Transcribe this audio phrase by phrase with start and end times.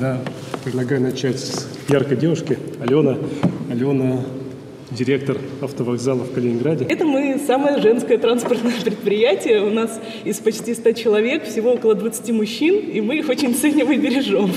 [0.00, 0.20] Да,
[0.62, 2.56] предлагаю начать с яркой девушки.
[2.80, 3.18] Алена.
[3.68, 4.20] Алена
[4.92, 6.84] директор автовокзала в Калининграде.
[6.84, 9.62] Это мы самое женское транспортное предприятие.
[9.62, 13.90] У нас из почти 100 человек всего около 20 мужчин, и мы их очень ценим
[13.90, 14.52] и бережем.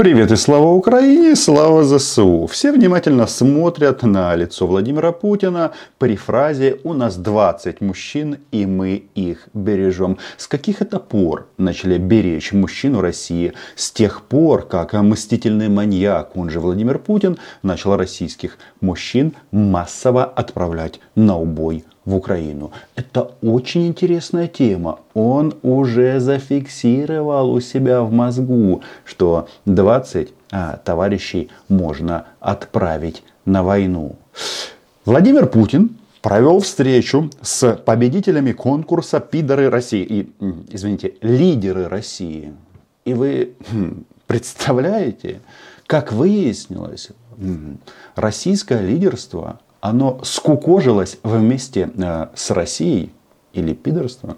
[0.00, 2.46] Привет и слава Украине, слава ЗСУ.
[2.46, 9.04] Все внимательно смотрят на лицо Владимира Путина при фразе «У нас 20 мужчин, и мы
[9.14, 10.16] их бережем».
[10.38, 13.52] С каких это пор начали беречь мужчин в России?
[13.76, 20.98] С тех пор, как мстительный маньяк, он же Владимир Путин, начал российских мужчин массово отправлять
[21.14, 22.72] на убой в Украину.
[22.96, 25.00] Это очень интересная тема.
[25.14, 34.16] Он уже зафиксировал у себя в мозгу, что 20 а, товарищей можно отправить на войну.
[35.04, 40.02] Владимир Путин провел встречу с победителями конкурса «Пидоры России».
[40.02, 40.32] И,
[40.68, 42.52] извините, лидеры России.
[43.04, 45.40] И вы хм, представляете,
[45.86, 47.10] как выяснилось,
[48.14, 53.10] российское лидерство оно скукожилось вместе э, с Россией
[53.52, 54.36] или пидорство,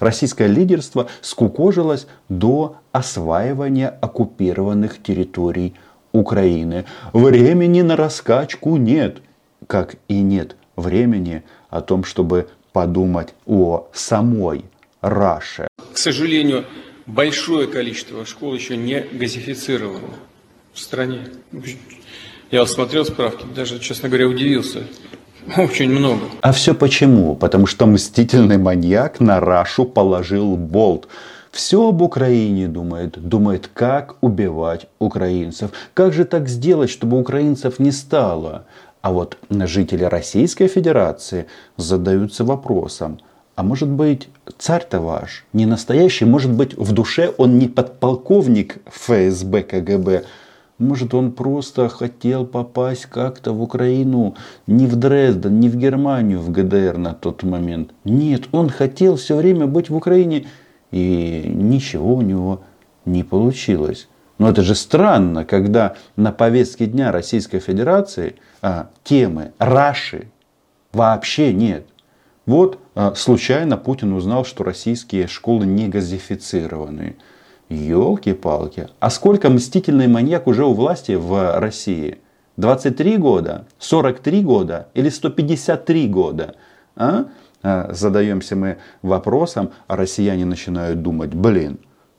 [0.00, 5.74] российское лидерство скукожилось до осваивания оккупированных территорий
[6.12, 6.84] Украины.
[7.12, 9.22] Времени на раскачку нет,
[9.66, 14.64] как и нет времени о том, чтобы подумать о самой
[15.00, 15.68] Раше.
[15.92, 16.64] К сожалению,
[17.06, 20.14] большое количество школ еще не газифицировано
[20.72, 21.26] в стране.
[22.50, 24.84] Я смотрел справки, даже, честно говоря, удивился.
[25.56, 26.22] Очень много.
[26.40, 27.36] А все почему?
[27.36, 31.08] Потому что мстительный маньяк на Рашу положил болт.
[31.52, 33.18] Все об Украине думает.
[33.18, 35.72] Думает, как убивать украинцев.
[35.92, 38.64] Как же так сделать, чтобы украинцев не стало?
[39.02, 41.46] А вот жители Российской Федерации
[41.76, 43.20] задаются вопросом.
[43.56, 46.24] А может быть, царь-то ваш не настоящий?
[46.24, 50.24] Может быть, в душе он не подполковник ФСБ КГБ,
[50.78, 56.50] может, он просто хотел попасть как-то в Украину, не в Дрезден, не в Германию, в
[56.50, 57.92] ГДР на тот момент.
[58.04, 60.46] Нет, он хотел все время быть в Украине,
[60.90, 62.62] и ничего у него
[63.04, 64.08] не получилось.
[64.38, 70.28] Но это же странно, когда на повестке дня Российской Федерации а, темы Раши
[70.92, 71.86] вообще нет.
[72.46, 77.16] Вот а, случайно Путин узнал, что российские школы не газифицированы.
[77.68, 78.88] Елки-палки.
[78.98, 82.18] А сколько мстительный маньяк уже у власти в России?
[82.56, 86.54] 23 года, 43 года или 153 года?
[86.96, 87.26] А?
[87.62, 87.92] а?
[87.92, 91.78] Задаемся мы вопросом, а россияне начинают думать, блин,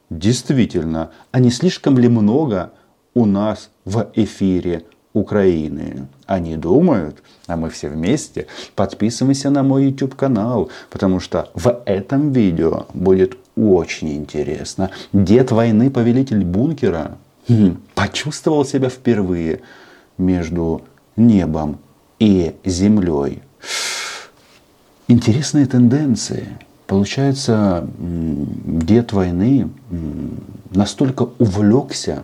[0.09, 2.71] действительно, а не слишком ли много
[3.13, 6.07] у нас в эфире Украины.
[6.25, 8.47] Они думают, а мы все вместе.
[8.75, 14.91] Подписывайся на мой YouTube канал, потому что в этом видео будет очень интересно.
[15.11, 19.61] Дед войны, повелитель бункера, хм, почувствовал себя впервые
[20.17, 20.81] между
[21.15, 21.79] небом
[22.19, 23.41] и землей.
[25.07, 26.57] Интересные тенденции.
[26.87, 29.69] Получается, дед войны
[30.71, 32.23] настолько увлекся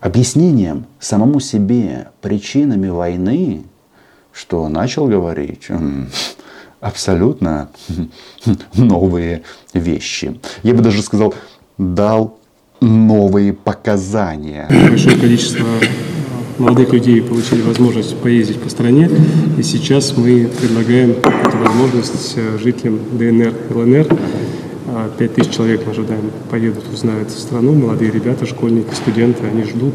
[0.00, 3.64] объяснением самому себе причинами войны,
[4.32, 5.68] что начал говорить
[6.82, 7.70] абсолютно
[8.74, 10.38] новые вещи.
[10.62, 11.34] Я бы даже сказал,
[11.78, 12.38] дал
[12.80, 14.68] новые показания.
[14.68, 15.64] Большое количество
[16.58, 19.08] молодых людей получили возможность поездить по стране,
[19.56, 24.18] и сейчас мы предлагаем эту возможность жителям ДНР ЛНР
[25.16, 29.94] 5 тысяч человек мы ожидаем, поедут, узнают страну, молодые ребята, школьники, студенты, они ждут,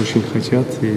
[0.00, 0.94] очень хотят, и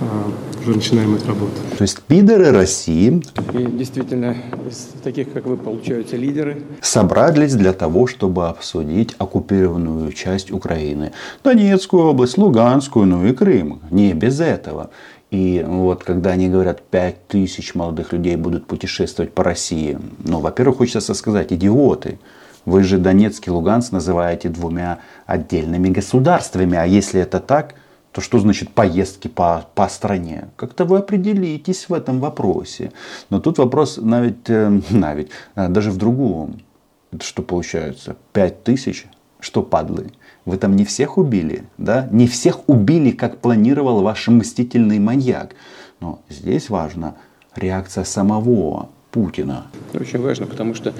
[0.00, 0.32] а,
[0.68, 1.52] уже начинаем эту работу.
[1.76, 3.22] То есть лидеры России,
[3.54, 4.36] и действительно,
[4.68, 11.12] из таких, как вы, получаются лидеры, собрались для того, чтобы обсудить оккупированную часть Украины.
[11.42, 13.80] Донецкую область, Луганскую, ну и Крым.
[13.90, 14.90] Не без этого.
[15.30, 20.78] И вот когда они говорят, 5 тысяч молодых людей будут путешествовать по России, ну, во-первых,
[20.78, 22.18] хочется сказать, идиоты.
[22.64, 26.76] Вы же Донецк и Луганск называете двумя отдельными государствами.
[26.76, 27.74] А если это так,
[28.12, 30.48] то что значит поездки по, по стране?
[30.56, 32.92] Как-то вы определитесь в этом вопросе.
[33.30, 34.48] Но тут вопрос навіть,
[34.90, 36.60] навіть даже в другом.
[37.12, 38.16] Это что получается?
[38.32, 39.06] Пять тысяч?
[39.40, 40.10] Что падлы?
[40.44, 42.08] Вы там не всех убили, да?
[42.10, 45.54] Не всех убили, как планировал ваш мстительный маньяк.
[46.00, 47.14] Но здесь важна
[47.56, 49.66] реакция самого Путина.
[49.94, 50.92] Очень важно, потому что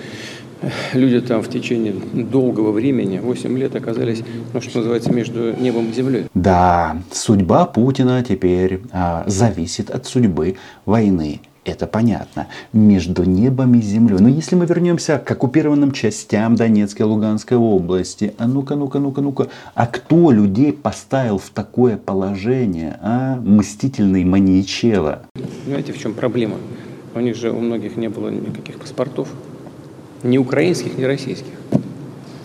[0.93, 4.23] люди там в течение долгого времени, 8 лет, оказались,
[4.53, 6.27] ну, что называется, между небом и землей.
[6.35, 11.41] Да, судьба Путина теперь а, зависит от судьбы войны.
[11.65, 14.19] это понятно, между небом и землей.
[14.21, 19.21] Но если мы вернемся к оккупированным частям Донецкой и Луганской области, а ну-ка, ну-ка, ну-ка,
[19.21, 23.37] ну-ка, а кто людей поставил в такое положение, а?
[23.37, 25.23] Мстительный маньячело.
[25.65, 26.57] Понимаете, в чем проблема?
[27.15, 29.29] У них же у многих не было никаких паспортов,
[30.23, 31.53] ни украинских, ни российских.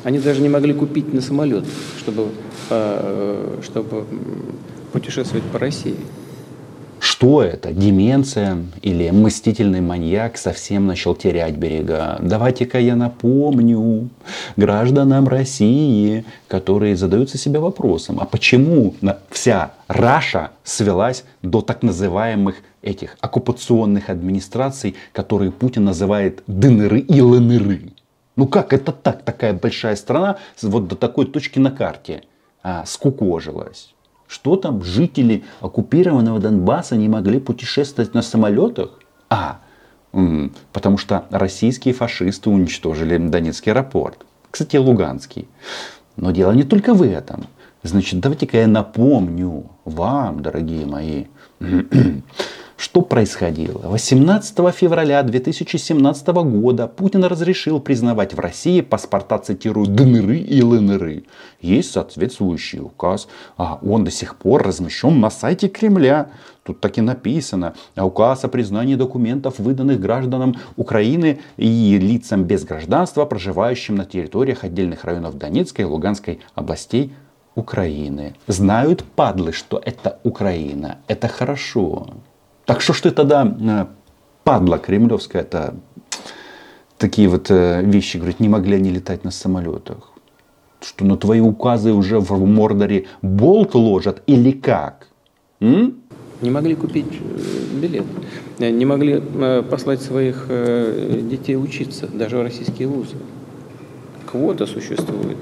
[0.04, 1.64] Они даже не могли купить на самолет,
[1.98, 2.28] чтобы,
[2.70, 4.06] э, чтобы
[4.92, 5.96] путешествовать по России.
[7.03, 7.73] Что это?
[7.73, 12.17] Деменция или мстительный маньяк совсем начал терять берега?
[12.21, 14.07] Давайте-ка я напомню
[14.55, 18.95] гражданам России, которые задаются себе вопросом, а почему
[19.29, 27.79] вся Раша свелась до так называемых этих оккупационных администраций, которые Путин называет ДНР и ЛНР?
[28.38, 29.23] Ну как это так?
[29.23, 32.23] Такая большая страна вот до такой точки на карте
[32.63, 33.93] а, скукожилась.
[34.33, 39.00] Что там жители оккупированного Донбасса не могли путешествовать на самолетах?
[39.30, 39.59] А,
[40.71, 44.25] потому что российские фашисты уничтожили Донецкий аэропорт.
[44.50, 45.47] Кстати, Луганский.
[46.15, 47.45] Но дело не только в этом.
[47.83, 51.25] Значит, давайте-ка я напомню вам, дорогие мои,
[52.83, 53.80] Что происходило?
[53.88, 61.24] 18 февраля 2017 года Путин разрешил признавать в России паспорта, цитирую, ДНР и ЛНР.
[61.62, 66.31] Есть соответствующий указ, а он до сих пор размещен на сайте Кремля.
[66.63, 67.74] Тут так и написано.
[67.95, 74.65] А указ о признании документов, выданных гражданам Украины и лицам без гражданства, проживающим на территориях
[74.65, 77.13] отдельных районов Донецкой и Луганской областей
[77.56, 78.36] Украины.
[78.47, 80.97] Знают падлы, что это Украина.
[81.07, 82.09] Это хорошо.
[82.74, 83.86] Так что ж ты тогда, э,
[84.44, 85.75] падла кремлевская, это
[86.98, 90.12] такие вот э, вещи, говорит, не могли они летать на самолетах?
[90.81, 95.08] Что на твои указы уже в Мордоре болт ложат или как?
[95.60, 95.98] М?
[96.42, 98.06] Не могли купить э, билет,
[98.58, 99.22] не могли
[99.70, 103.18] послать своих детей учиться, даже в российские вузы.
[104.25, 105.38] Квота существует.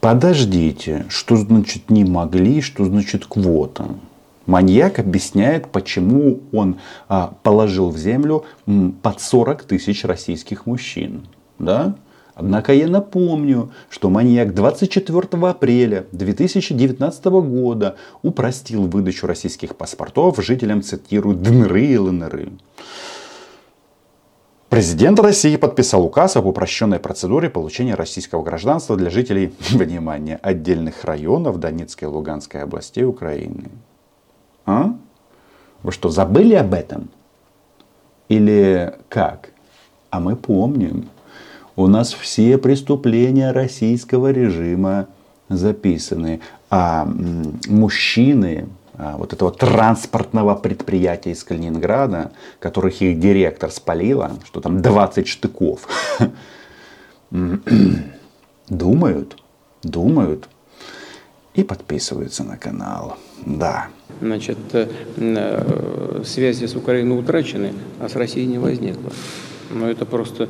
[0.00, 3.90] Подождите, что значит не могли, что значит квота?
[4.46, 8.44] Маньяк объясняет, почему он а, положил в землю
[9.02, 11.26] под 40 тысяч российских мужчин.
[11.58, 11.96] Да?
[12.34, 21.36] Однако я напомню, что маньяк 24 апреля 2019 года упростил выдачу российских паспортов жителям, цитирую,
[21.36, 22.48] ДНР и ЛНР.
[24.68, 31.60] Президент России подписал указ об упрощенной процедуре получения российского гражданства для жителей, внимание, отдельных районов
[31.60, 33.70] Донецкой и Луганской областей Украины.
[34.66, 34.94] А?
[35.82, 37.08] Вы что, забыли об этом?
[38.28, 39.50] Или как?
[40.10, 41.08] А мы помним.
[41.76, 45.08] У нас все преступления российского режима
[45.48, 46.40] записаны.
[46.70, 47.06] А
[47.68, 55.26] мужчины а, вот этого транспортного предприятия из Калининграда, которых их директор спалила, что там 20
[55.26, 55.88] штыков,
[58.68, 59.36] думают,
[59.82, 60.48] думают
[61.54, 63.16] и подписываются на канал.
[63.46, 63.88] Да.
[64.20, 69.10] Значит, э, э, связи с Украиной утрачены, а с Россией не возникло.
[69.70, 70.48] Но это просто,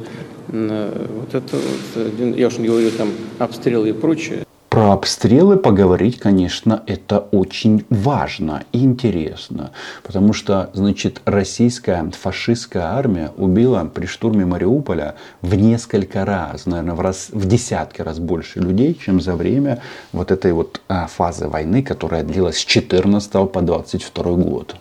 [0.49, 4.45] э, вот это, вот, я уж не говорю там обстрелы и прочее,
[4.75, 9.71] про обстрелы поговорить, конечно, это очень важно и интересно.
[10.03, 17.01] Потому что, значит, российская фашистская армия убила при штурме Мариуполя в несколько раз, наверное, в,
[17.01, 19.81] раз, в десятки раз больше людей, чем за время
[20.11, 24.75] вот этой вот а, фазы войны, которая длилась с 14 по 22 год.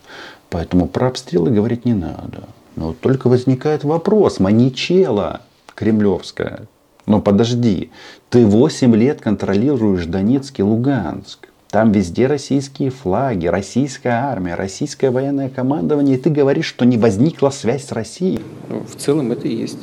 [0.50, 2.46] Поэтому про обстрелы говорить не надо.
[2.76, 5.42] Но только возникает вопрос, маничела
[5.76, 6.62] кремлевская,
[7.06, 7.92] но подожди,
[8.30, 11.50] ты 8 лет контролируешь Донецк и Луганск.
[11.70, 16.18] Там везде российские флаги, российская армия, российское военное командование.
[16.18, 18.42] И ты говоришь, что не возникла связь с Россией.
[18.70, 19.80] Ну, в целом это и есть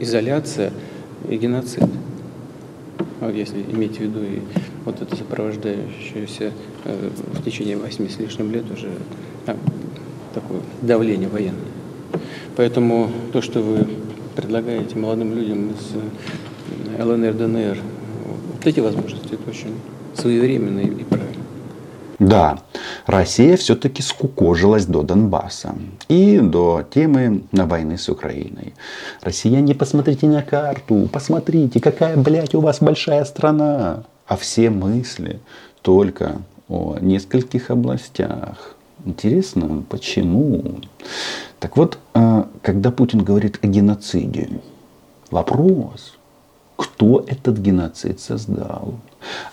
[0.00, 0.72] изоляция
[1.28, 1.84] и геноцид.
[3.20, 4.40] Вот если иметь в виду и
[4.86, 6.52] вот это сопровождающееся
[6.84, 8.90] э, в течение восьми с лишним лет уже
[9.46, 9.56] а,
[10.32, 11.60] такое давление военное.
[12.56, 13.86] Поэтому то, что вы
[14.34, 15.92] предлагаете молодым людям из
[16.98, 17.78] ЛНР, ДНР.
[18.54, 19.74] Вот эти возможности это очень
[20.14, 21.44] своевременно и правильно.
[22.18, 22.60] Да,
[23.06, 25.74] Россия все-таки скукожилась до Донбасса
[26.08, 28.74] и до темы на войны с Украиной.
[29.20, 34.04] Россияне, посмотрите на карту, посмотрите, какая, блядь, у вас большая страна.
[34.26, 35.40] А все мысли
[35.82, 36.36] только
[36.68, 38.76] о нескольких областях.
[39.04, 40.62] Интересно, почему?
[41.60, 44.48] Так вот, а, когда Путин говорит о геноциде,
[45.30, 46.16] вопрос,
[46.76, 48.94] кто этот геноцид создал.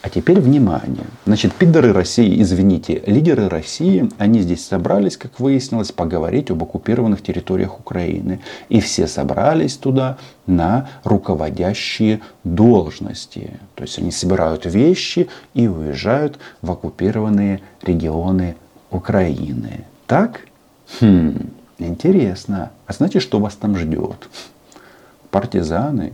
[0.01, 1.05] А теперь внимание.
[1.25, 7.79] Значит, пидоры России, извините, лидеры России, они здесь собрались, как выяснилось, поговорить об оккупированных территориях
[7.79, 8.41] Украины.
[8.69, 13.59] И все собрались туда на руководящие должности.
[13.75, 18.55] То есть они собирают вещи и уезжают в оккупированные регионы
[18.89, 19.85] Украины.
[20.07, 20.41] Так?
[20.99, 22.71] Хм, интересно.
[22.87, 24.27] А знаете, что вас там ждет?
[25.31, 26.13] Партизаны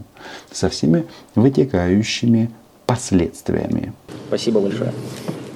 [0.51, 1.05] со всеми
[1.35, 2.51] вытекающими
[2.85, 3.93] последствиями.
[4.27, 4.93] Спасибо большое.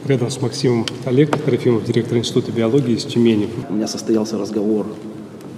[0.05, 3.49] Рядом с Максимом Олег Трофимов, директор Института биологии из Тюмени.
[3.69, 4.87] У меня состоялся разговор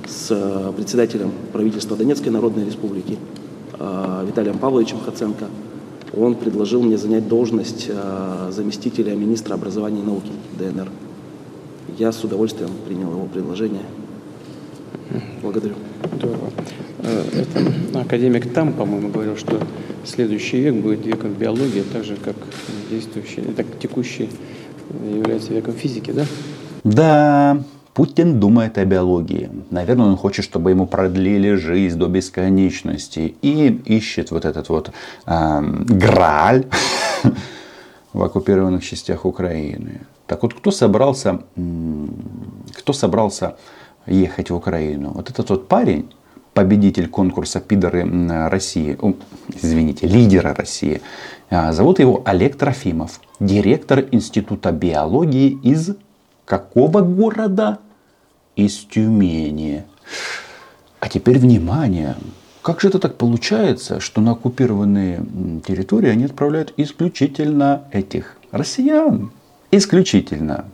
[0.05, 3.17] с э, председателем правительства Донецкой Народной Республики
[3.79, 5.45] э, Виталием Павловичем Хаценко.
[6.15, 10.89] Он предложил мне занять должность э, заместителя министра образования и науки ДНР.
[11.98, 13.86] Я с удовольствием принял его предложение.
[15.41, 15.75] Благодарю.
[16.17, 16.51] Здорово.
[17.03, 19.60] Это академик там, по-моему, говорил, что
[20.05, 22.36] следующий век будет веком биологии, так же, как
[22.89, 24.29] действующий, так текущий
[25.05, 26.25] является веком физики, да?
[26.83, 29.50] Да, Путин думает о биологии.
[29.69, 33.36] Наверное, он хочет, чтобы ему продлили жизнь до бесконечности.
[33.41, 34.91] И ищет вот этот вот
[35.25, 36.65] э, грааль
[38.13, 40.01] в оккупированных частях Украины.
[40.25, 41.41] Так вот, кто собрался,
[42.74, 43.57] кто собрался
[44.07, 45.12] ехать в Украину?
[45.13, 46.10] Вот этот вот парень,
[46.53, 48.05] победитель конкурса «Пидоры
[48.50, 48.98] России»,
[49.62, 51.01] извините, лидера России.
[51.50, 55.95] А, зовут его Олег Трофимов, директор Института биологии из
[56.45, 57.79] какого города?
[58.55, 59.83] Из Тюмени.
[61.00, 62.15] А теперь внимание.
[62.62, 65.25] Как же это так получается, что на оккупированные
[65.65, 69.31] территории они отправляют исключительно этих россиян?
[69.72, 70.65] Исключительно.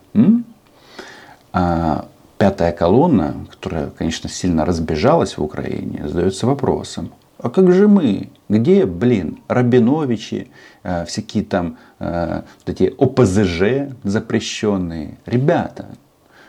[1.52, 2.08] А
[2.40, 8.30] пятая колонна, которая, конечно, сильно разбежалась в Украине, задается вопросом, а как же мы?
[8.48, 10.50] Где, блин, Рабиновичи,
[10.84, 15.18] э, всякие там э, вот эти ОПЗЖ запрещенные?
[15.26, 15.86] Ребята,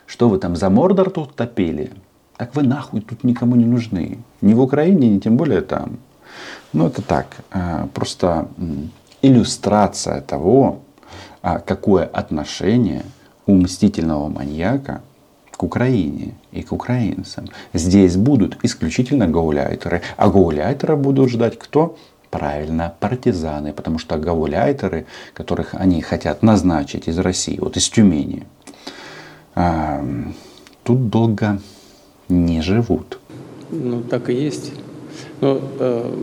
[0.07, 1.93] что вы там за Мордор тут топили?
[2.37, 4.19] Так вы нахуй тут никому не нужны.
[4.41, 5.99] Ни в Украине, ни тем более там.
[6.73, 8.49] Ну, это так, э, просто
[9.23, 10.83] иллюстрация того,
[11.43, 13.03] а какое отношение
[13.47, 15.03] у мстительного маньяка
[15.61, 17.45] к Украине и к украинцам.
[17.75, 20.01] Здесь будут исключительно гауляйтеры.
[20.17, 21.99] А гауляйтера будут ждать кто?
[22.31, 23.75] Правильно, партизаны.
[23.75, 28.47] Потому что гауляйтеры, которых они хотят назначить из России, вот из Тюмени,
[30.83, 31.61] тут долго
[32.31, 33.19] не живут.
[33.71, 34.73] Ну, так и есть.
[35.43, 36.15] Но э,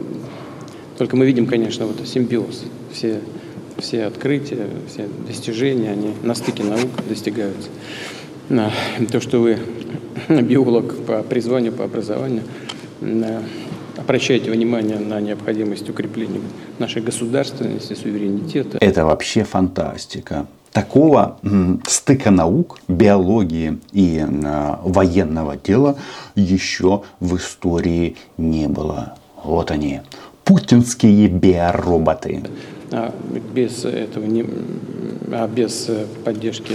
[0.97, 2.63] только мы видим, конечно, вот симбиоз.
[2.91, 3.21] Все,
[3.77, 7.69] все открытия, все достижения, они на стыке наук достигаются
[8.49, 9.57] то, что вы
[10.29, 12.43] биолог по призванию, по образованию,
[13.97, 16.39] обращаете внимание на необходимость укрепления
[16.79, 18.77] нашей государственности, суверенитета.
[18.79, 20.47] Это вообще фантастика.
[20.71, 21.39] Такого
[21.87, 25.97] стыка наук, биологии и э, военного дела
[26.35, 29.15] еще в истории не было.
[29.43, 30.01] Вот они,
[30.43, 32.43] путинские биороботы.
[32.91, 33.11] А
[33.55, 34.45] без этого не,
[35.31, 35.89] а без
[36.23, 36.73] поддержки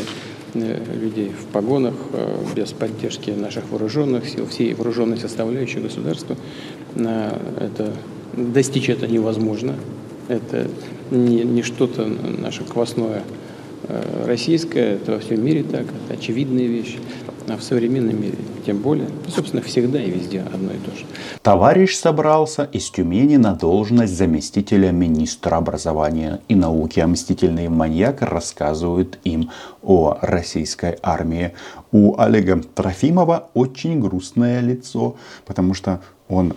[0.55, 6.37] людей в погонах, э, без поддержки наших вооруженных сил, всей вооруженной составляющей государства.
[6.95, 7.93] Это,
[8.35, 9.75] достичь это невозможно.
[10.29, 10.69] Это
[11.11, 13.23] не, не что-то наше квасное
[13.89, 16.99] э, российское, это во всем мире так, это очевидная вещь.
[17.49, 21.05] А в современном мире тем более, собственно, всегда и везде одно и то же.
[21.43, 27.01] Товарищ собрался из Тюмени на должность заместителя министра образования и науки.
[27.01, 29.51] А мстительный маньяк рассказывает им
[29.83, 31.53] о российской армии.
[31.91, 36.55] У Олега Трофимова очень грустное лицо, потому что он,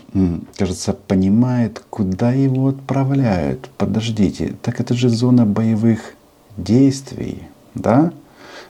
[0.55, 3.69] кажется, понимает, куда его отправляют.
[3.77, 6.13] Подождите, так это же зона боевых
[6.57, 7.43] действий,
[7.73, 8.11] да?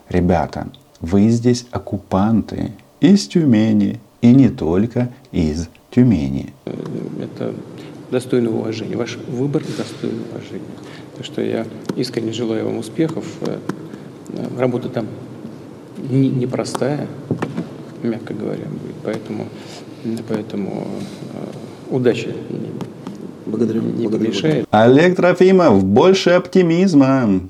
[0.10, 0.68] Ребята,
[1.02, 6.54] вы здесь оккупанты из Тюмени и не только из Тюмени.
[7.22, 7.54] Это
[8.12, 8.96] достойно уважения.
[8.96, 10.70] Ваш выбор достойно уважения.
[11.16, 11.66] Так что я
[11.96, 13.26] искренне желаю вам успехов.
[13.42, 13.58] Э,
[14.58, 15.08] работа там
[16.10, 17.08] непростая,
[18.04, 18.96] мягко говоря, будет.
[19.04, 19.46] Поэтому,
[20.28, 20.88] поэтому
[21.34, 22.36] э, удачи
[23.46, 23.82] Благодарю.
[23.82, 24.32] не Благодарю.
[24.32, 24.68] помешает.
[24.72, 27.42] Олег Трофимов, больше оптимизма.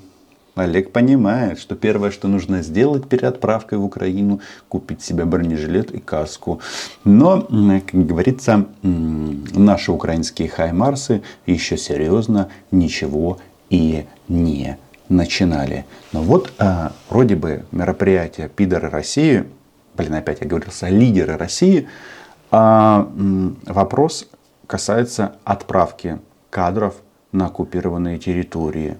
[0.56, 5.98] Олег понимает, что первое, что нужно сделать перед отправкой в Украину, купить себе бронежилет и
[5.98, 6.60] каску.
[7.04, 14.78] Но, как говорится, наши украинские хаймарсы еще серьезно ничего и не
[15.10, 15.84] начинали.
[16.12, 19.44] Но вот а, вроде бы мероприятие «Пидоры России»,
[19.94, 21.86] блин, опять я говорился, лидеры России,
[22.50, 23.06] а,
[23.66, 24.26] вопрос
[24.66, 26.94] касается отправки кадров
[27.30, 28.96] на оккупированные территории.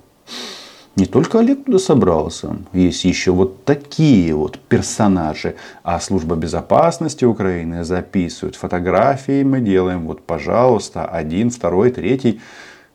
[0.96, 5.56] Не только Олег туда собрался, есть еще вот такие вот персонажи.
[5.82, 12.40] А служба безопасности Украины записывает фотографии, мы делаем, вот пожалуйста, один, второй, третий.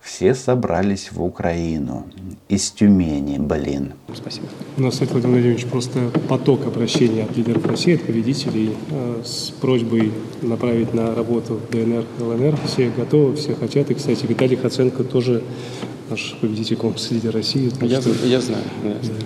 [0.01, 2.07] Все собрались в Украину.
[2.49, 3.93] Из Тюмени, блин.
[4.13, 4.47] Спасибо.
[4.77, 10.11] У нас, Владимир Владимирович, просто поток обращений от лидеров России, от победителей э, с просьбой
[10.41, 12.57] направить на работу ДНР, ЛНР.
[12.65, 13.91] Все готовы, все хотят.
[13.91, 15.43] И, кстати, Виталий Хаценко тоже
[16.09, 17.71] наш победитель конкурса «Лидер России».
[17.81, 18.63] Я, что- я знаю.
[18.83, 19.21] я знаю.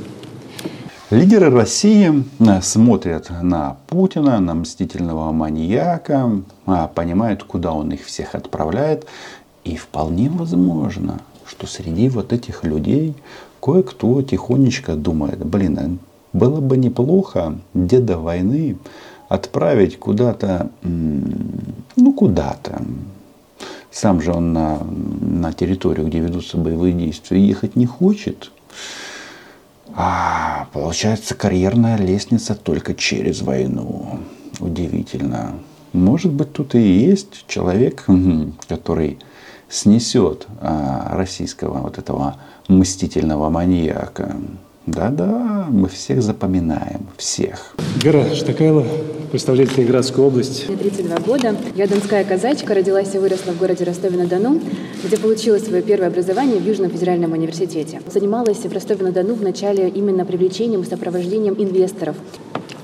[1.12, 6.32] Лидеры России э, смотрят на Путина, на мстительного маньяка,
[6.66, 9.06] а, понимают, куда он их всех отправляет.
[9.66, 13.16] И вполне возможно, что среди вот этих людей
[13.60, 18.78] кое-кто тихонечко думает, блин, а было бы неплохо деда войны
[19.28, 22.82] отправить куда-то, ну куда-то.
[23.90, 28.52] Сам же он на, на территорию, где ведутся боевые действия, ехать не хочет.
[29.96, 34.20] А, получается, карьерная лестница только через войну.
[34.60, 35.54] Удивительно.
[35.94, 38.06] Может быть, тут и есть человек,
[38.68, 39.18] который
[39.70, 44.36] снесет а, российского вот этого мстительного маньяка.
[44.86, 47.76] Да-да, мы всех запоминаем, всех.
[48.04, 48.86] Вера Штакайло,
[49.32, 50.70] представляет Ленинградскую область.
[50.70, 51.56] Мне 32 года.
[51.76, 54.62] Я донская казачка, родилась и выросла в городе Ростове-на-Дону,
[55.04, 58.00] где получила свое первое образование в Южном федеральном университете.
[58.14, 62.16] Занималась в Ростове-на-Дону вначале именно привлечением и сопровождением инвесторов.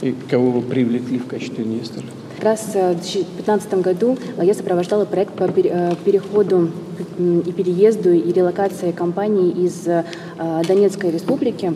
[0.01, 2.07] И кого вы привлекли в качестве инвестора?
[2.41, 6.71] Как раз э, в 2015 году э, я сопровождала проект по э, переходу
[7.19, 9.87] и переезду и релокации компании из
[10.67, 11.75] Донецкой республики.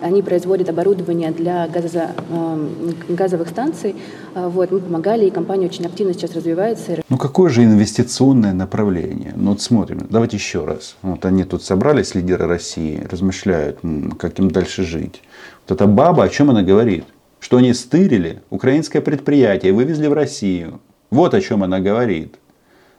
[0.00, 3.94] Они производят оборудование для газо- э, газовых станций.
[4.34, 7.00] Вот, мы помогали, и компания очень активно сейчас развивается.
[7.08, 9.32] Ну какое же инвестиционное направление?
[9.36, 10.96] Ну вот смотрим, давайте еще раз.
[11.02, 13.78] Вот они тут собрались, лидеры России, размышляют,
[14.18, 15.22] как им дальше жить.
[15.68, 17.04] Вот эта баба, о чем она говорит?
[17.42, 20.80] Что они стырили украинское предприятие, вывезли в Россию.
[21.10, 22.36] Вот о чем она говорит.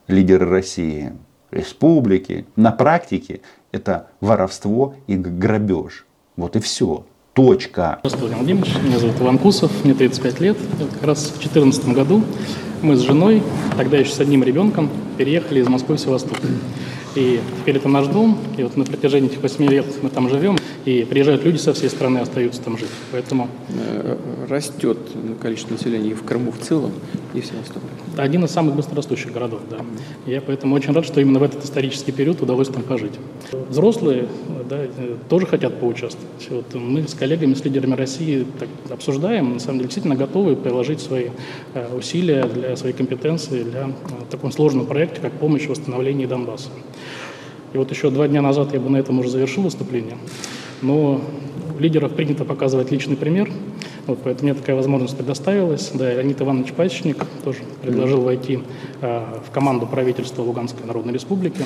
[0.10, 1.14] Лидеры России,
[1.50, 2.46] республики.
[2.58, 3.40] На практике
[3.72, 6.06] это воровство и грабеж.
[6.36, 7.06] Вот и все.
[7.32, 8.00] Точка.
[8.04, 8.84] Здравствуйте, Владимир Владимирович.
[8.84, 10.58] Меня зовут Иван Кусов, мне 35 лет.
[10.58, 12.22] И вот как раз в 2014 году
[12.82, 13.42] мы с женой,
[13.78, 16.50] тогда еще с одним ребенком, переехали из Москвы в Севастополь.
[17.16, 20.58] И теперь это наш дом, и вот на протяжении этих 8 лет мы там живем,
[20.86, 22.90] и приезжают люди со всей страны, остаются там жить.
[23.12, 24.18] Поэтому Э,
[24.50, 24.98] Растет
[25.42, 26.92] количество населения и в Крыму в целом,
[27.34, 27.94] и в Севастополе.
[28.18, 29.78] один из самых быстрорастущих городов, да.
[30.26, 33.14] Я поэтому очень рад, что именно в этот исторический период удалось там пожить.
[33.70, 34.28] Взрослые
[34.70, 34.82] да,
[35.30, 36.50] тоже хотят поучаствовать.
[36.50, 41.00] Вот мы с коллегами, с лидерами России так обсуждаем, на самом деле действительно готовы приложить
[41.00, 41.30] свои
[41.74, 43.92] э, усилия для своей компетенции для э,
[44.30, 46.70] такого сложного проекта, как помощь в восстановлении Донбасса.
[47.74, 50.18] И вот еще два дня назад я бы на этом уже завершил выступление,
[50.84, 51.22] но
[51.76, 53.50] у лидеров принято показывать личный пример,
[54.06, 55.92] вот, поэтому мне такая возможность предоставилась.
[55.94, 58.60] Да, и Леонид Иванович Пасечник тоже предложил войти
[59.02, 61.64] э, в команду правительства Луганской Народной Республики.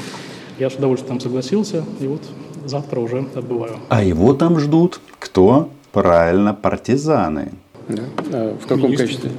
[0.60, 2.22] Я с удовольствием согласился, и вот
[2.66, 3.78] завтра уже отбываю.
[3.90, 5.70] А его там ждут кто?
[5.92, 7.54] Правильно, партизаны.
[7.90, 8.04] Да?
[8.32, 9.06] А в каком Министр.
[9.06, 9.32] качестве?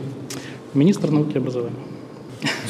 [0.74, 1.76] Министр науки и образования.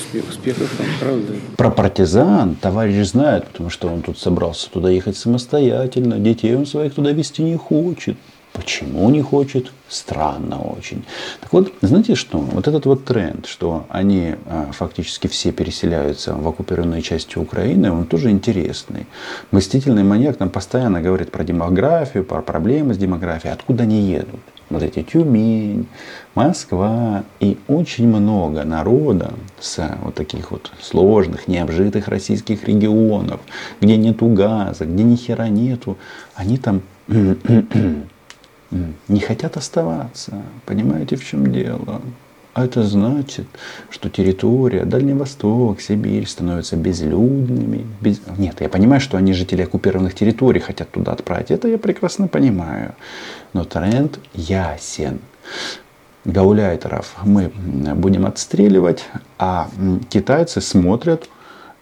[0.09, 1.35] Успех- успехов там, правда?
[1.57, 6.19] Про партизан товарищ знает, потому что он тут собрался туда ехать самостоятельно.
[6.19, 8.17] Детей он своих туда вести не хочет.
[8.59, 9.71] Почему не хочет?
[9.89, 11.05] Странно очень.
[11.41, 12.39] Так вот, знаете что?
[12.39, 18.05] Вот этот вот тренд, что они а, фактически все переселяются в оккупированные части Украины, он
[18.05, 19.07] тоже интересный.
[19.53, 23.55] Мстительный маньяк нам постоянно говорит про демографию, про проблемы с демографией.
[23.55, 24.41] Откуда они едут?
[24.71, 25.87] Вот эти Тюмень,
[26.35, 33.41] Москва и очень много народа с вот таких вот сложных, необжитых российских регионов,
[33.81, 35.97] где нету газа, где ни хера нету,
[36.35, 36.83] они там
[38.71, 40.43] не хотят оставаться.
[40.67, 42.01] Понимаете, в чем дело?
[42.55, 43.47] А это значит,
[43.89, 47.87] что территория, Дальний Восток, Сибирь становятся безлюдными.
[48.01, 48.21] Без...
[48.37, 51.53] Нет, я понимаю, что они жители оккупированных территорий хотят туда отправить.
[51.53, 52.95] Это я прекрасно понимаю.
[53.53, 55.21] Но тренд ясен.
[56.25, 57.53] Гауляйтеров мы
[57.95, 59.05] будем отстреливать,
[59.39, 59.71] а
[60.11, 61.29] китайцы смотрят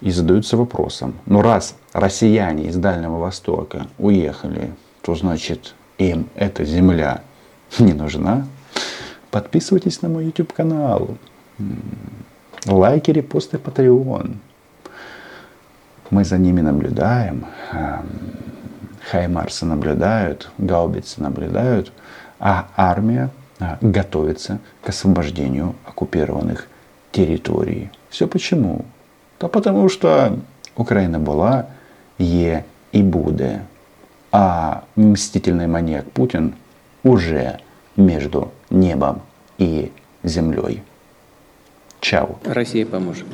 [0.03, 1.14] и задаются вопросом.
[1.25, 7.21] Ну раз россияне из Дальнего Востока уехали, то значит им эта земля
[7.80, 8.47] не нужна.
[9.32, 11.17] Подписывайтесь на мой YouTube канал.
[11.60, 11.82] М,
[12.67, 14.36] Лайки, репосты, Patreon.
[16.12, 17.45] Мы за ними наблюдаем.
[17.74, 18.06] Эм,
[19.10, 21.91] Хаймарсы наблюдают, гаубицы наблюдают,
[22.39, 26.67] а армия а, готовится к освобождению оккупированных
[27.12, 27.89] территорий.
[28.10, 28.86] Все почему?
[29.39, 30.38] Да потому что
[30.76, 31.63] Україна була,
[32.19, 33.62] є і буде.
[34.38, 36.57] а мстительный маньяк Путин
[37.05, 37.59] уже
[37.96, 39.22] между небом
[39.57, 39.90] и
[40.25, 40.83] землей.
[42.01, 42.38] Чао.
[42.44, 43.25] Россия поможет.